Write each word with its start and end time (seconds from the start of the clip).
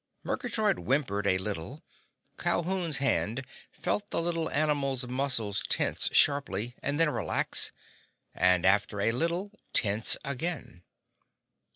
Murgatroyd 0.23 0.79
whimpered 0.79 1.27
a 1.27 1.37
little. 1.37 1.83
Calhoun's 2.39 2.97
hand 2.97 3.45
felt 3.71 4.09
the 4.09 4.19
little 4.19 4.49
animal's 4.49 5.05
muscles 5.05 5.63
tense 5.69 6.09
sharply, 6.11 6.73
and 6.81 6.99
then 6.99 7.11
relax, 7.11 7.71
and 8.33 8.65
after 8.65 8.99
a 8.99 9.11
little 9.11 9.51
tense 9.75 10.17
again. 10.25 10.81